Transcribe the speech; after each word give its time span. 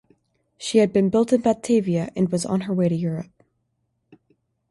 She 0.57 0.79
had 0.79 0.91
been 0.91 1.11
built 1.11 1.31
in 1.31 1.41
Batavia 1.41 2.09
and 2.15 2.31
was 2.31 2.43
on 2.43 2.61
her 2.61 2.73
way 2.73 2.89
to 2.89 2.95
Europe. 2.95 3.29